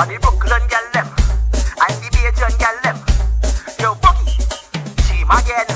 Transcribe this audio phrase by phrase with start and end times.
[0.00, 1.06] On the Brooklyn girl them,
[1.52, 2.96] and the Bajan girl them.
[3.76, 4.32] Yo, Boogie,
[5.04, 5.68] team again.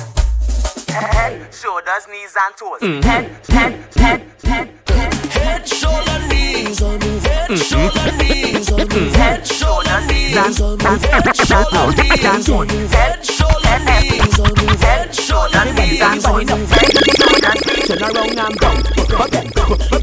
[0.88, 2.80] Head, shoulders, knees and toes.
[3.04, 5.12] Head, head, head, head, head.
[5.29, 6.80] Head, shoulder, knees.
[6.80, 7.56] Head, mm-hmm.
[7.68, 8.68] shoulder, knees.
[9.14, 11.68] Head, shoulders, knees on and Head, shoulder,
[12.64, 12.93] knees.
[12.95, 14.80] Head, shoulder, knees.
[14.80, 16.00] Head, shoulder, knees.
[17.84, 19.93] Turn around and bump, bump, bump, bump, bump, bump,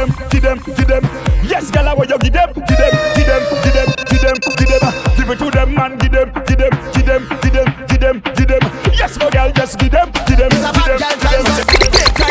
[0.00, 1.02] them, give them, give them.
[1.44, 4.36] Yes, girl, I want you give them, give them, give them, give them, give them,
[4.56, 5.16] give them.
[5.16, 8.22] Give it to them, man, give them, give them, give them, give them, give them,
[8.34, 8.60] give them.
[8.96, 12.29] Yes, my girl, just give them, give them, give them, give them.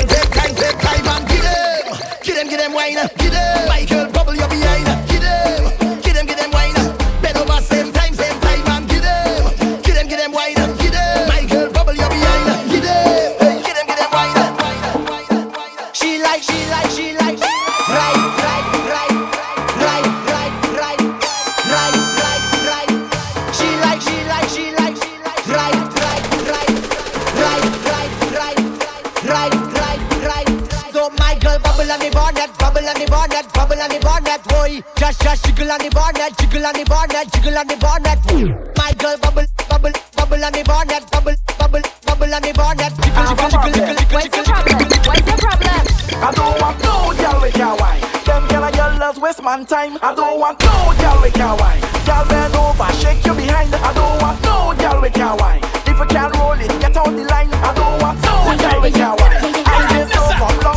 [49.70, 50.00] Time.
[50.02, 51.80] I don't want no girl with your wine.
[52.04, 53.70] Girl bend over, shake your behind.
[53.70, 55.62] I don't want no girl with your wine.
[55.86, 57.54] If you can't roll it, get on the line.
[57.54, 59.38] I don't want no girl with your wine.
[59.70, 60.76] I been so for long.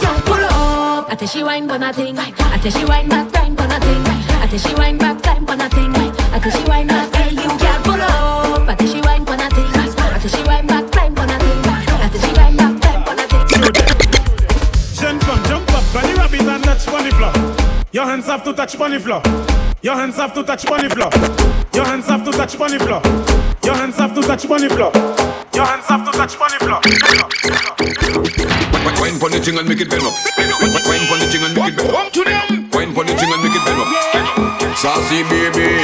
[0.00, 1.12] Girl, pull up.
[1.12, 2.18] I tell she wine for nothing.
[2.18, 4.02] I tell she wine back time for nothing.
[4.40, 5.92] I tell she wine back time for nothing.
[5.94, 6.95] I tell she wine
[18.46, 19.20] to touch bunny floor.
[19.82, 21.10] Your hands have to touch bunny floor.
[21.74, 23.02] Your hands have to touch bunny floor.
[23.66, 24.92] Your hands have to touch bunny floor.
[25.50, 26.78] Your hands have to touch bunny floor.
[29.02, 30.14] Wine pon the thing and make it bend up.
[30.38, 32.06] Wine pon the thing and make it bend up.
[32.70, 33.90] Wine pon the thing and make it bend up.
[34.78, 35.82] Saucy baby,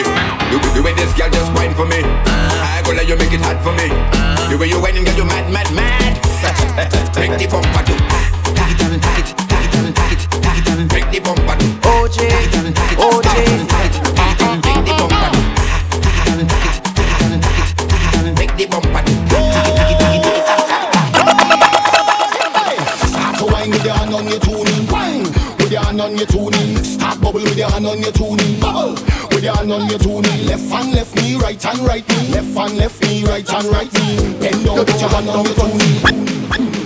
[0.54, 1.98] the, the way this girl just wine for me.
[1.98, 3.90] I go let you make it hot for me.
[4.46, 6.14] The way you whining, girl, you mad, mad, mad.
[7.18, 7.94] Make the bumper do.
[8.54, 11.81] Tack it on, tack it, tack it on, tack it, tack
[12.12, 12.28] OJ,
[12.98, 13.32] OJ.
[14.62, 15.32] Make the bumper.
[18.36, 19.02] Make the bumper.
[23.08, 24.86] Start to wine with your hand on your tuning.
[24.88, 25.22] Wine
[25.56, 26.84] with your hand on your tuning.
[26.84, 28.60] Start bubble with your hand on your tuning.
[28.60, 28.92] Bubble
[29.30, 30.46] with your hand on your tuning.
[30.46, 32.28] Left hand left knee, right hand right knee.
[32.28, 34.38] Left hand left knee, right hand right knee.
[34.38, 35.96] Bend down, put your hand on your tuning.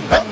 [0.07, 0.23] Hey,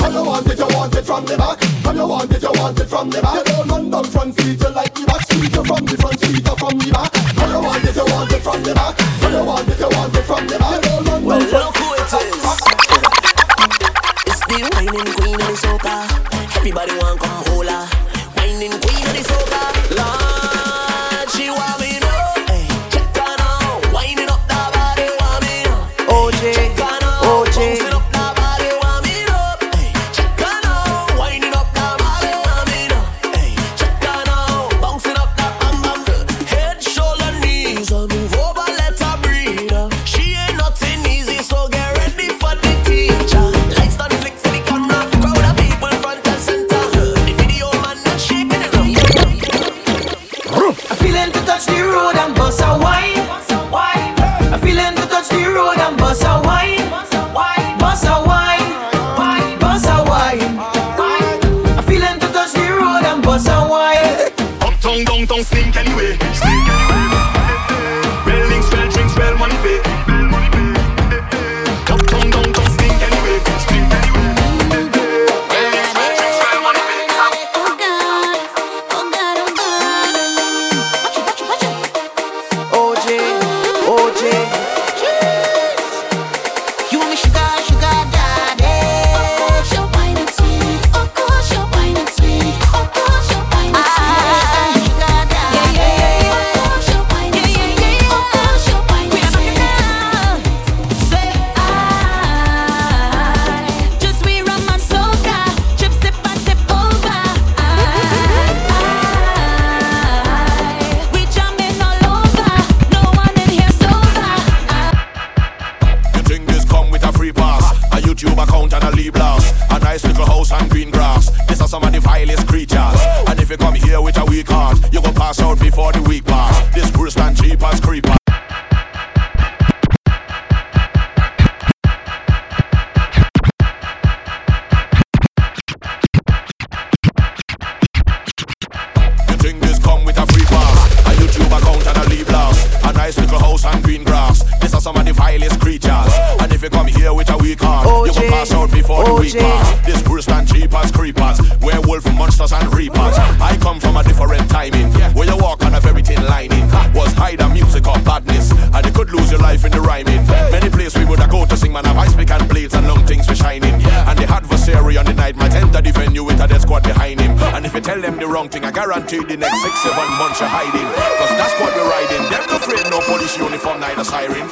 [0.00, 1.73] I don't want it, I want it from the back.
[1.86, 3.36] And you want it, you want it from the back.
[3.36, 5.52] You don't run down front seat, you like the back seat.
[5.54, 7.12] You from the front seat, you from the back.
[7.14, 9.00] And you want it, you want it from the back.
[9.00, 10.84] And you want it, you want it from the back.
[10.84, 11.83] You don't run down front seat.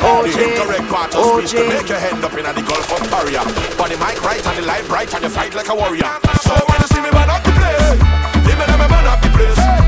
[0.02, 1.50] OJ, the incorrect OJ.
[1.50, 3.42] to make your hand up in the Gulf of Paria.
[3.78, 6.10] But the mic right and the light bright and you fight like a warrior.
[6.42, 7.90] So when you see me man up the place,
[8.46, 9.81] leave me man up the place.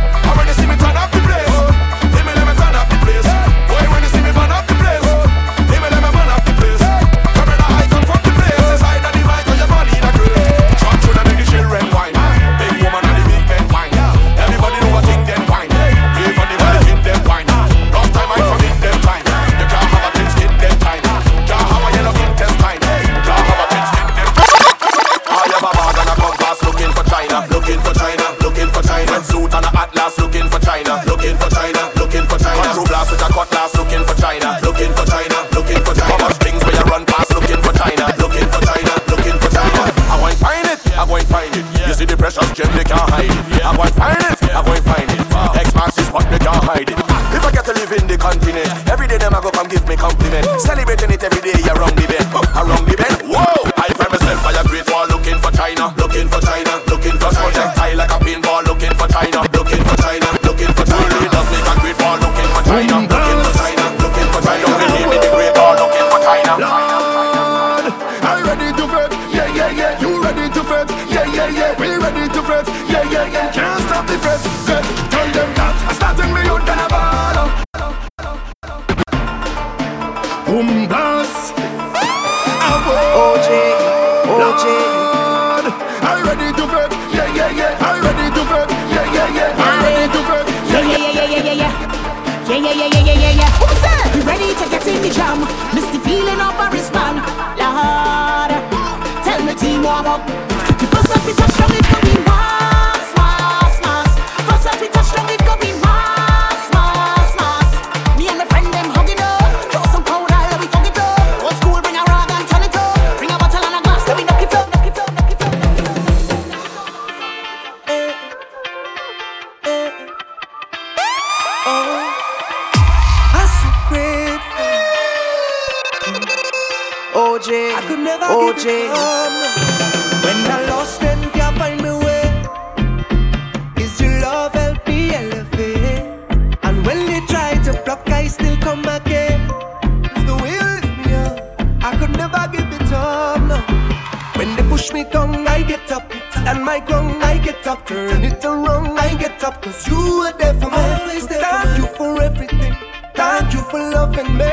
[153.75, 154.52] for loving me.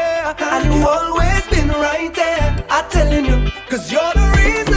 [0.51, 2.66] And you always been right there.
[2.70, 4.71] I'm telling you, cause you're the reason.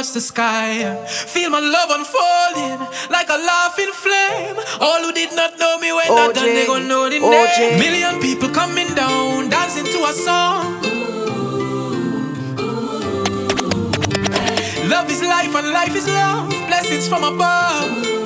[0.00, 1.04] touch the sky.
[1.06, 2.80] Feel my love unfolding
[3.10, 4.56] like a laughing flame.
[4.80, 7.58] All who did not know me when OJ, not done, they gon' know the OJ.
[7.58, 7.78] name.
[7.78, 10.64] Million people coming down, dancing to a song.
[14.88, 16.48] Love is life and life is love.
[16.68, 18.19] Blessings from above.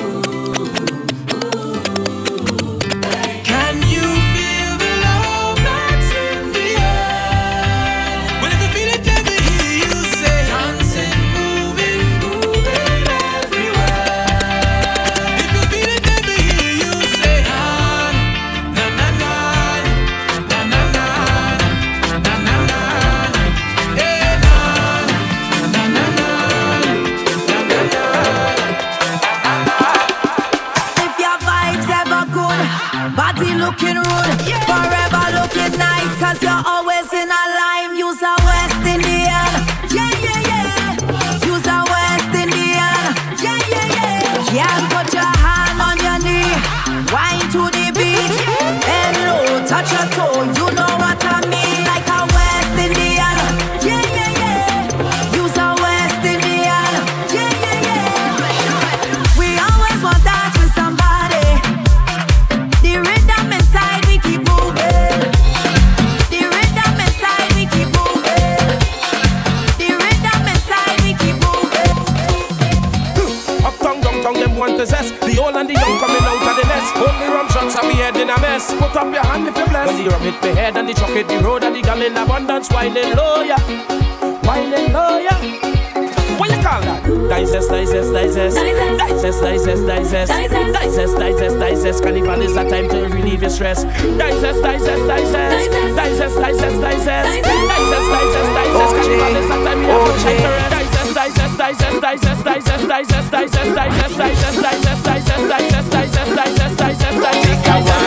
[90.84, 92.02] Digest, digest, digest.
[92.02, 93.84] Carnival is a time to relieve your stress.
[93.84, 95.70] Digest, digest, digest.
[95.96, 97.08] Digest, digest, digest.
[97.08, 98.92] Digest, digest, digest.
[98.92, 100.68] Carnival is a time you have to check the rest.
[100.68, 106.76] Digest, digest, digest, digest, digest, digest, digest, digest, digest, digest, digest, digest, digest, digest, digest,
[106.76, 107.16] digest.
[107.24, 108.04] Take a while.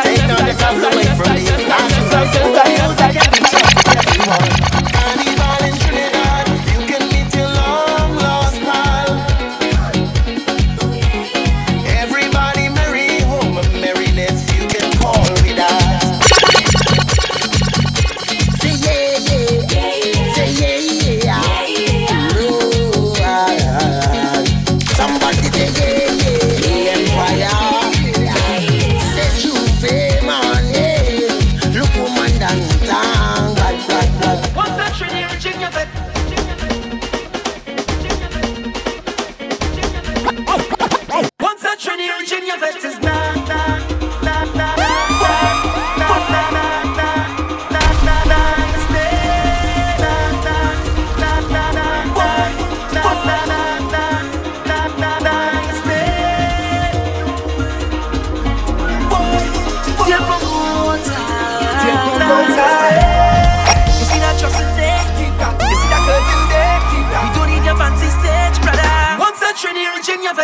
[0.00, 1.44] Take no difference away from me.
[1.76, 2.08] I'm just
[2.56, 4.55] like a second.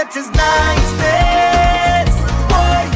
[0.03, 2.11] that is niceness.
[2.51, 2.87] boy,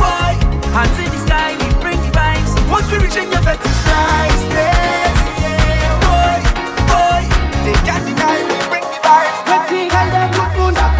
[0.00, 0.32] boy.
[0.72, 2.56] Hands in the sky, we bring the vibes.
[2.72, 5.18] Once we reach in your that is niceness.
[5.44, 6.40] Yeah, boy,
[6.88, 7.20] boy.
[7.68, 9.44] They can't deny we bring the vibes.
[9.44, 10.96] Pretty girl, them good moon up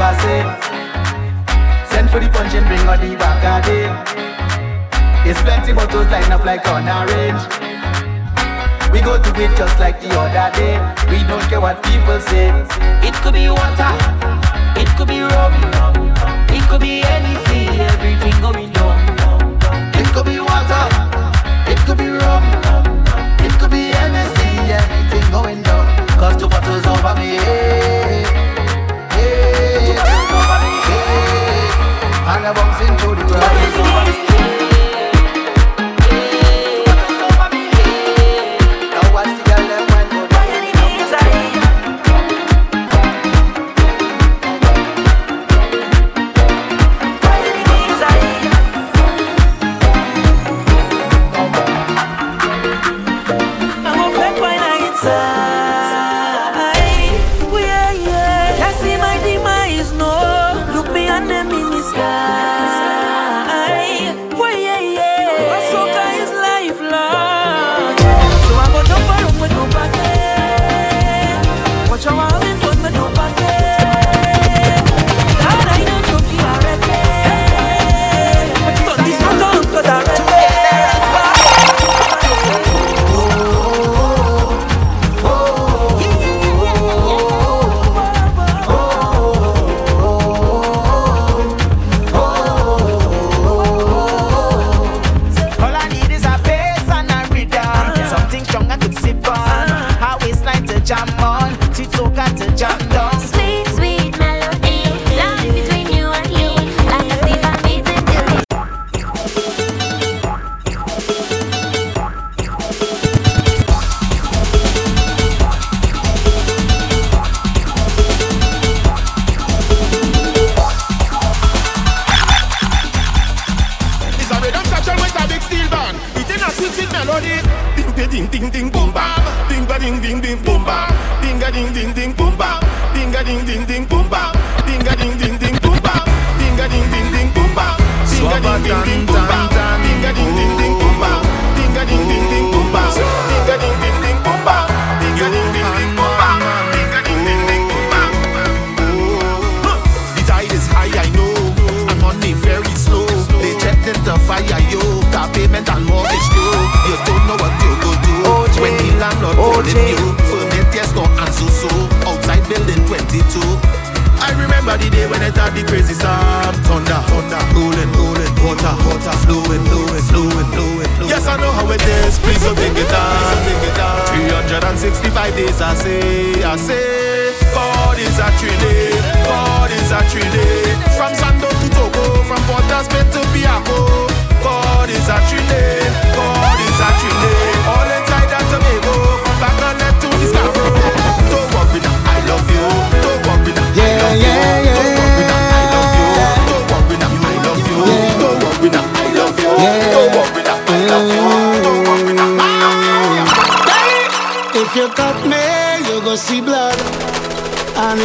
[1.89, 3.89] Send for the punch and bring all the Bacardi.
[5.25, 7.41] It's plenty bottles lined up like on a range.
[8.93, 10.77] We go to it just like the other day.
[11.09, 12.53] We don't care what people say.
[13.01, 14.44] It could be water
[14.97, 15.53] could be rum,
[16.51, 18.97] it could be anything, everything going down.
[19.95, 20.87] It could be water,
[21.67, 22.45] it could be rum,
[23.41, 25.85] it could be anything, everything going down.
[26.19, 28.23] Cause two bottles over me, yeah,
[29.19, 31.69] yeah, two bottles over me, hey,
[32.31, 32.81] and a box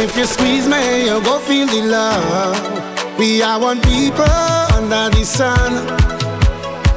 [0.00, 3.18] if you squeeze me, you go feel the love.
[3.18, 5.72] We are one people under the sun,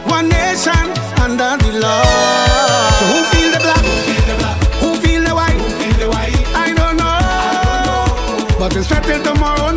[0.07, 0.85] one nation
[1.19, 2.03] under the law.
[2.97, 3.83] So who feel the black?
[4.81, 5.59] Who feel the white?
[6.55, 9.72] I don't know, but it's settled tomorrow.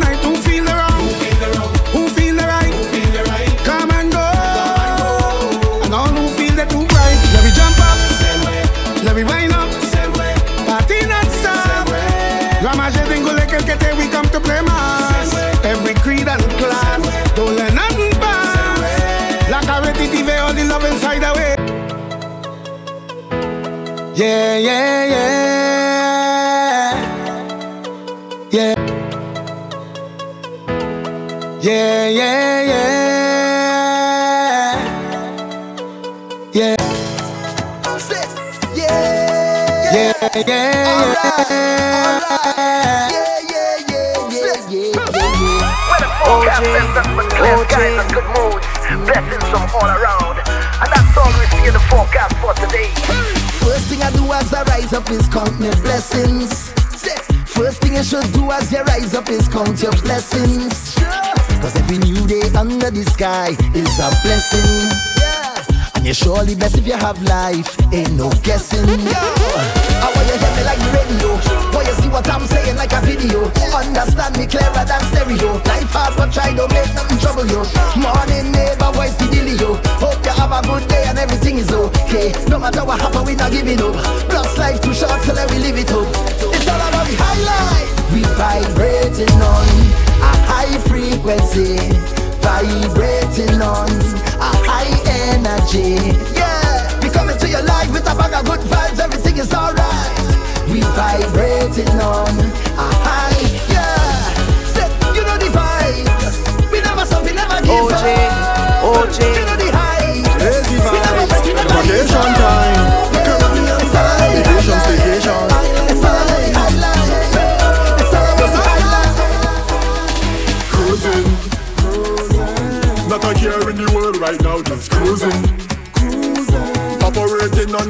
[24.17, 25.37] Yeah, yeah, yeah.
[28.49, 28.73] Yeah.
[31.61, 32.89] Yeah, yeah, yeah.
[36.51, 36.75] Yeah.
[38.73, 38.97] Yeah,
[39.93, 40.65] yeah, yeah.
[43.13, 44.97] Yeah, yeah, yeah, yeah, yeah.
[46.25, 46.59] OJ,
[47.45, 47.77] OJ.
[49.05, 50.16] Blessings from all around.
[54.37, 56.69] as I rise up is count your blessings.
[57.45, 60.93] First thing you should do as you rise up is count your blessings.
[61.61, 64.93] Cause every new day under the sky is a blessing.
[65.95, 68.85] And you're surely blessed if you have life, ain't no guessing.
[68.85, 71.29] I want you hear me like the radio.
[71.73, 73.49] Boy, you see what I'm saying like a video.
[73.73, 75.57] Understand me clearer than stereo.
[75.65, 77.65] Life hard but try to make nothing trouble you.
[77.97, 79.17] Morning neighbor voice
[82.49, 83.95] no matter what happen, we not giving up.
[84.27, 86.07] Plus life too short, so let we live it up.
[86.51, 87.91] It's all about the high life.
[88.11, 89.67] We vibrating on
[90.19, 91.77] a high frequency,
[92.43, 93.87] vibrating on
[94.43, 94.91] a high
[95.31, 95.95] energy.
[96.35, 98.99] Yeah, we coming to your life with a bag of good vibes.
[98.99, 100.27] Everything is alright.
[100.67, 102.27] We vibrating on
[102.75, 103.39] a high.
[103.71, 104.33] Yeah,
[104.75, 106.71] say you know the vibes.
[106.71, 109.07] We never stop, we never give OJ, up.
[109.07, 109.19] OJ.
[109.23, 109.56] You know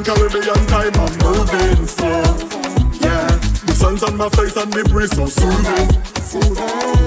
[0.08, 2.22] Caribbean time, I'm moving slow.
[2.98, 3.28] Yeah,
[3.66, 6.97] the sun's on my face and the breeze so soothing.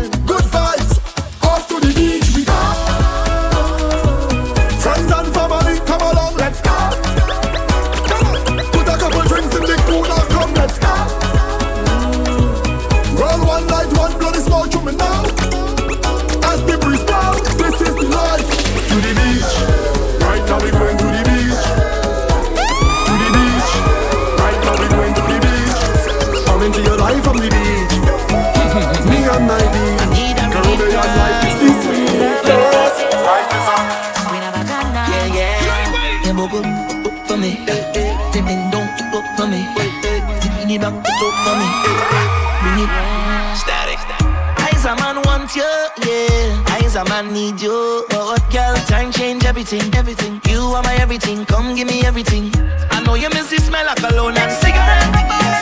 [47.11, 47.21] Yeah.
[47.21, 48.05] Eyes a man need you.
[48.09, 50.41] But what girl, time change everything, everything.
[50.47, 52.51] You are my everything, come give me everything.
[52.91, 55.11] I know you miss the smell of cologne and cigarette,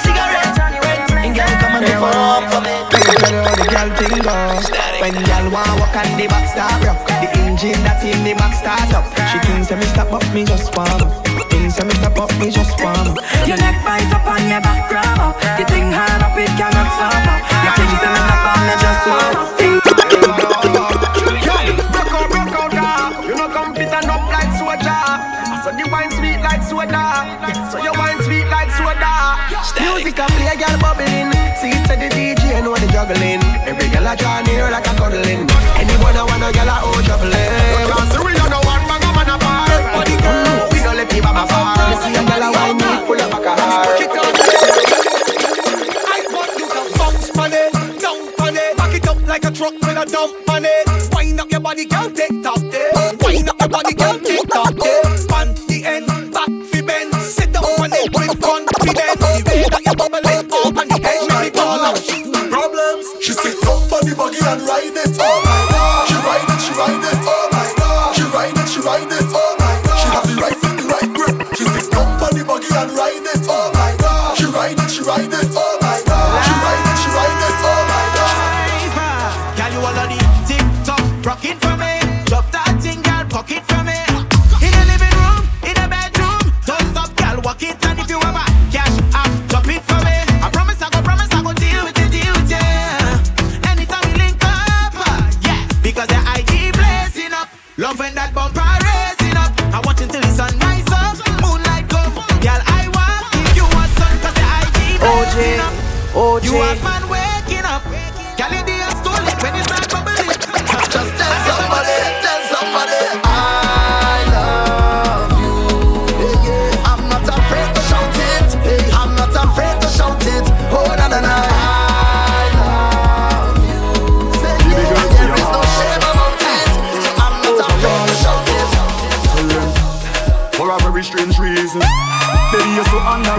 [0.03, 0.57] cigarette.
[1.19, 2.75] And girl, come and give up for me.
[2.89, 4.35] Tell you how the girl thing go.
[5.01, 8.53] When girl want walk on the back start rock, the engine that in the back
[8.55, 9.05] start up.
[9.31, 11.25] She thinks that me stop up, me just warm up.
[11.49, 13.17] Thinks that me stop up, me just warm up.
[13.47, 15.08] Your neck bite up on your back grab
[33.09, 33.41] The juggling.
[33.65, 35.49] Every girl a draw near like a cuddling.
[35.81, 37.49] Anyone a wanna girl a oh juggling.
[37.89, 39.81] Cause we don't know one bag of man apart.
[39.97, 41.73] Body girl, we don't let the mama far.
[42.05, 43.97] See a girl a wine me, pull up back a heart.
[46.05, 49.49] I want you to bounce on it, dump on it, back it up like a
[49.57, 50.85] truck with a dump on it.
[51.11, 52.38] Wind up your body, girl, take
[64.69, 65.17] ride it.
[65.19, 65.48] Oh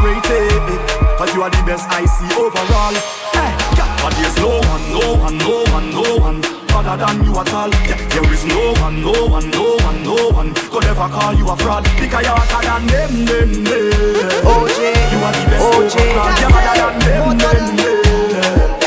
[0.03, 1.19] you're so underrated.
[1.19, 2.95] Cause you are the best I see overall.
[3.37, 4.03] Hey, yeah.
[4.03, 6.41] But there's no one, no one, no one, no one
[6.73, 7.69] other than you at all.
[7.85, 11.49] Yeah, there is no one, no one, no one, no one could ever call you
[11.51, 11.85] a fraud.
[12.01, 14.47] Because you're hotter than them, them, them.
[14.49, 14.81] OJ,
[15.13, 15.97] You are the best OJ.
[16.01, 16.41] overall.
[16.41, 18.80] You're hotter than them, them, them.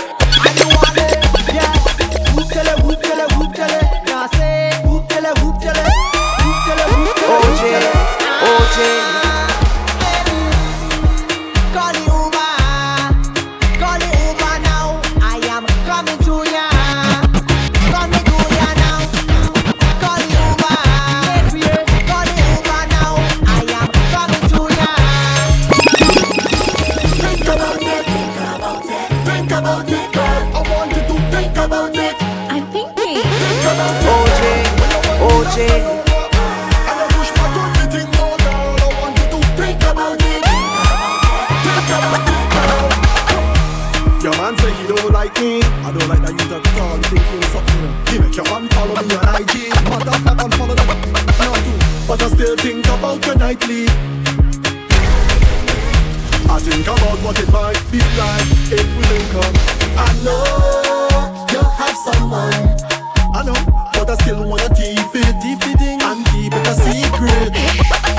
[63.36, 63.54] I know,
[63.94, 67.52] but I still wanna keep it, keep it and keep it a secret.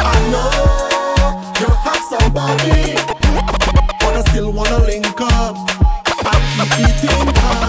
[0.03, 0.50] I know
[1.61, 2.94] you have somebody,
[4.00, 5.57] but I still wanna link up
[6.27, 7.35] and keep it in.
[7.35, 7.63] touch.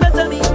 [0.00, 0.49] better me.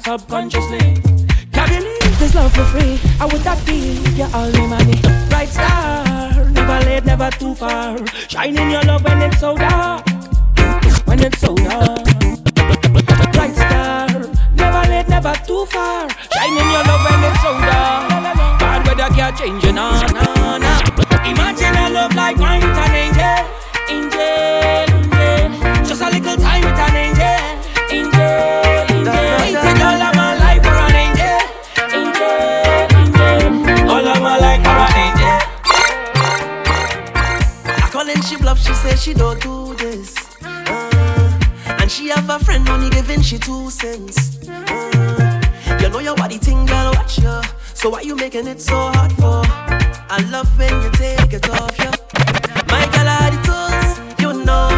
[0.00, 1.02] subconsciously.
[1.52, 2.98] Can't believe this love for free.
[3.20, 5.00] I would not give you all the money.
[5.28, 7.98] Bright star, never late, never too far.
[8.28, 10.06] Shining your love when it's so dark.
[11.06, 11.97] When it's so dark.
[50.58, 51.92] When you take it off, yeah.
[52.68, 54.68] My girl, are the tools, you know.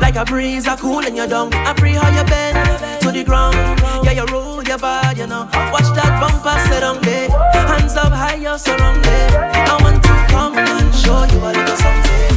[0.00, 1.52] Like a breeze, I cool in your down.
[1.54, 2.56] I pray how you bend
[3.02, 3.56] to the ground.
[4.04, 5.48] Yeah, you roll your body, you know.
[5.72, 7.28] Watch that bumper sit on there.
[7.52, 9.30] Hands up high, you're surrounded.
[9.34, 12.36] I want to come and show you a little something.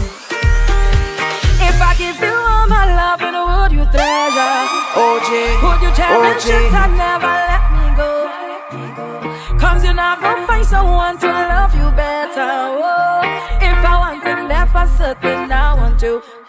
[1.68, 4.58] If I give you all my love, and would you treasure?
[4.94, 5.30] OJ,
[5.64, 6.50] Would you cherish OJ.
[6.68, 8.10] it and never let me go?
[9.58, 11.73] Cause you're not gonna find someone to love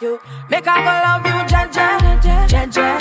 [0.05, 2.99] You make I go love you, Jaja, Jaja,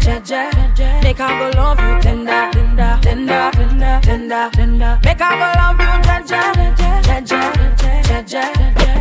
[0.00, 1.02] Jaja, Jaja.
[1.02, 4.98] Make I go love you, tender, tender, tender, tender, tender, tender.
[5.04, 6.40] Make I go love you, Jaja,
[7.04, 7.40] Jaja,
[8.08, 8.42] Jaja,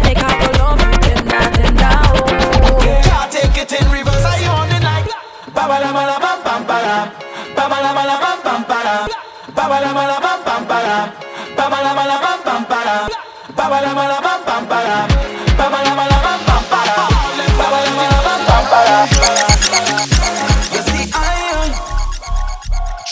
[0.03, 1.95] Make I go love you, tender, tender.
[2.11, 2.75] Oh,
[3.07, 5.07] Can't take it in reverse, I on the night.
[5.55, 6.97] Ba ba la ba la bam bam ba la.
[7.55, 8.95] Ba ba la ba la bam bam ba la.
[9.55, 10.97] Ba ba la ba la bam bam ba la.
[11.55, 12.97] Ba ba la ba la bam bam ba la.
[13.55, 14.97] Ba ba la ba la bam bam ba la.
[15.55, 16.14] Ba ba la ba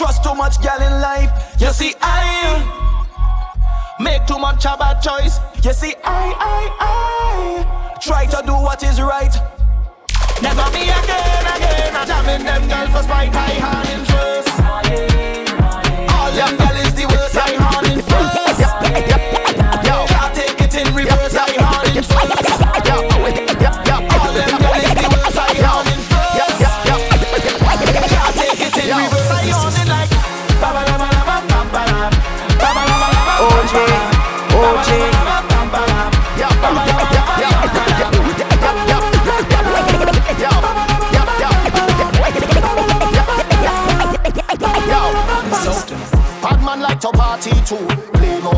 [0.04, 1.32] trust too much gal in life.
[1.62, 2.60] You see, I
[4.02, 5.40] make too much of a choice.
[5.64, 6.62] You see, I, I,
[6.92, 9.34] I try to do what is right.
[10.42, 11.96] Never me again, again.
[11.96, 13.34] I'm jamming them girls for spite.
[13.34, 13.83] I hand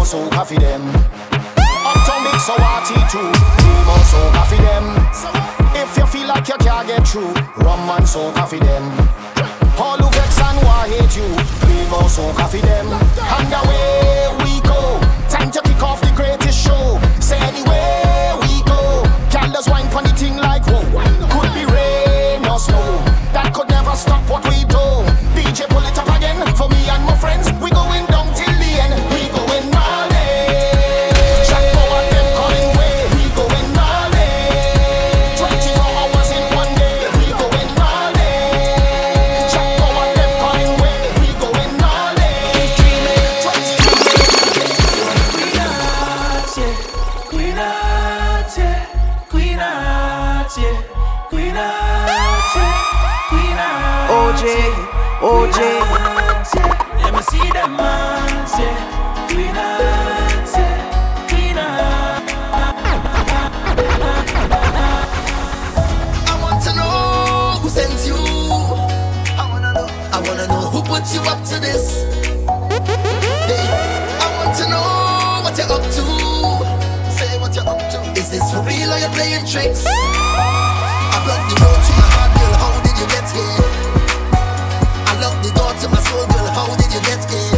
[0.05, 0.81] more soca for them.
[1.85, 3.31] Uptown big so party too.
[3.57, 4.85] Play more soca for them.
[5.75, 8.83] If you feel like you can't get through, rum and soca for them.
[9.77, 11.27] All who vex and who hate you,
[11.61, 12.87] play more soca for them.
[13.37, 14.99] And away we go.
[15.29, 16.34] Time to kick off the greatest
[54.45, 54.53] OJ,
[55.21, 55.57] OJ.
[57.01, 58.77] Let me see them man say
[59.33, 62.31] Queen Hearts, yeah, Queen Hearts.
[66.29, 68.13] I want to know who sent you.
[69.33, 69.87] I wanna know.
[70.13, 72.05] I wanna know who put you up to this.
[74.21, 76.05] I want to know what you're up to.
[77.17, 77.97] Say what you're up to.
[78.11, 79.85] Is this for real or you're playing tricks?
[79.87, 82.53] I blocked the door to my heart, girl.
[82.61, 83.84] How did you get here?
[86.55, 87.54] How did you get here?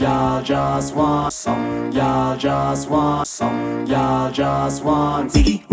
[0.00, 5.30] y'all just want, some y'all just want, some y'all just want.
[5.30, 5.69] Biggie.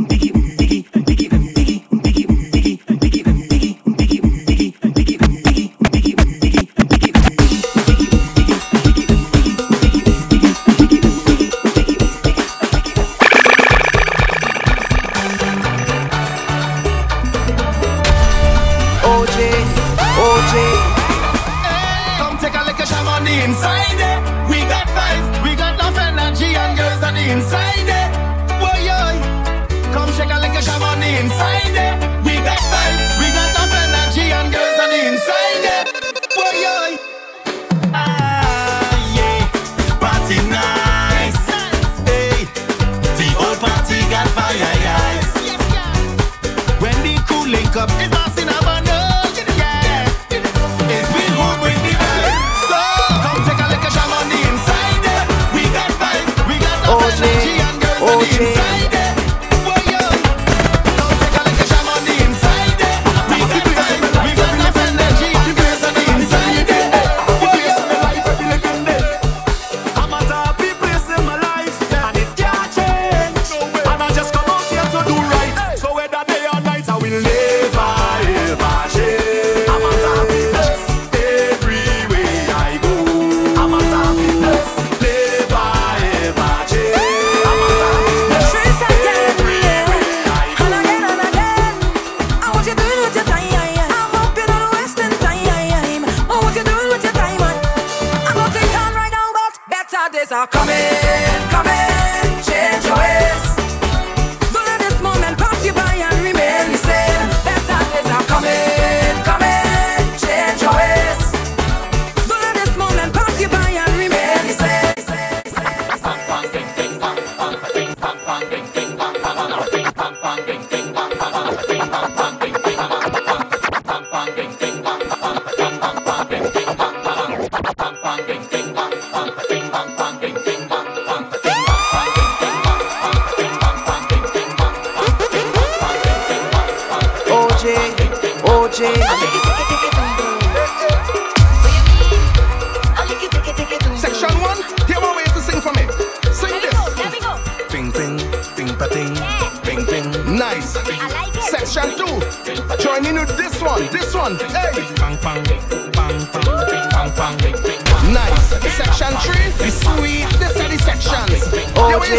[158.97, 159.51] section three.
[159.61, 161.43] The sweet, this are the sections.
[161.77, 162.09] OJ,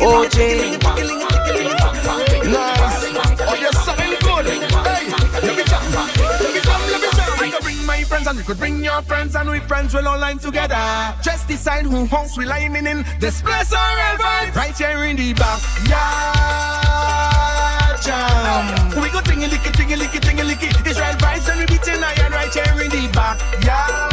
[0.00, 0.36] OJ.
[2.48, 3.04] Nice.
[3.44, 4.46] Oh, you're something good.
[4.46, 5.04] Hey,
[5.44, 7.40] let me jump, let me jump, let me jump.
[7.40, 10.08] I could bring my friends and you could bring your friends and we friends will
[10.08, 11.14] all line together.
[11.22, 13.04] Just decide who house we lining in.
[13.20, 14.52] This place or ever.
[14.56, 17.18] Right here in the back, yeah,
[18.00, 19.02] Jam.
[19.02, 20.70] We go tingy licky, tingy licky, tingy licky.
[20.86, 24.07] It's right vibes and we beating iron right here in the back, yeah.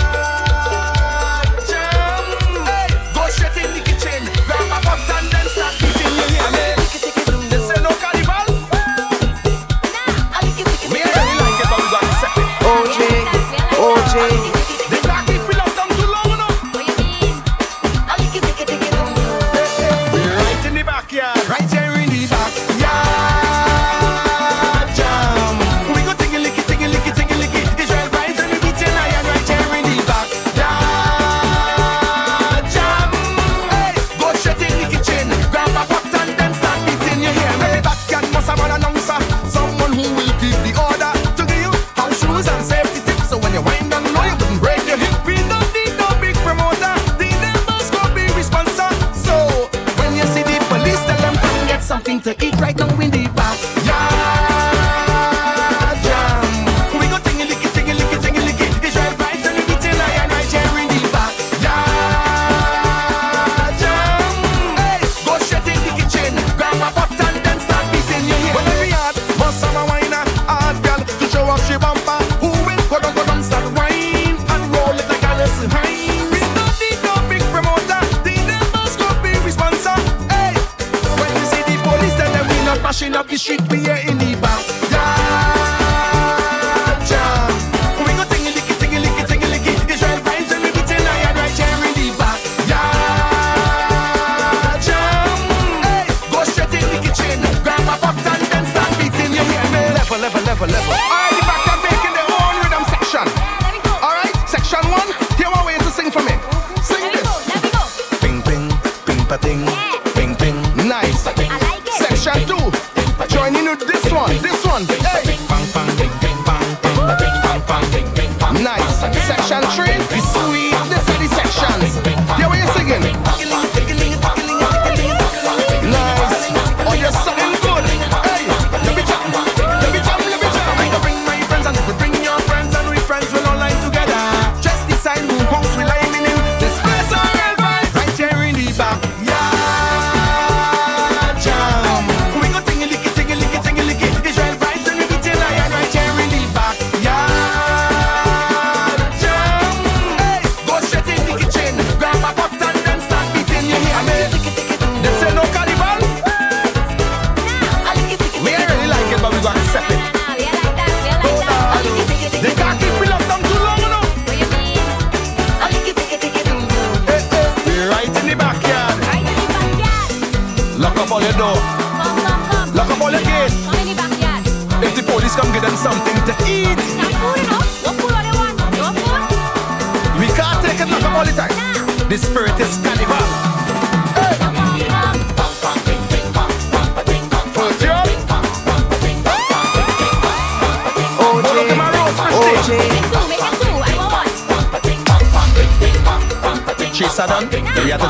[51.95, 53.14] something to eat right now in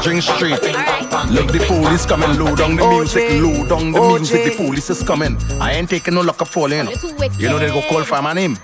[0.05, 0.61] Drink straight.
[1.31, 4.17] Look, the police coming, low down the music, low down the OJ.
[4.19, 4.43] music.
[4.51, 5.35] The police is coming.
[5.59, 6.87] I ain't taking no luck of falling.
[7.39, 8.55] You know, they go call for my name.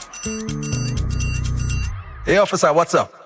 [2.26, 3.21] Hey, officer, what's up?